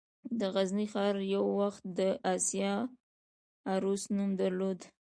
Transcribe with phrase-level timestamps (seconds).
[0.39, 1.99] د غزني ښار یو وخت د «د
[2.33, 2.73] اسیا
[3.73, 4.79] عروس» نوم درلود